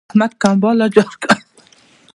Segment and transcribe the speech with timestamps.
[0.09, 1.35] احمد کمبله جار کړه.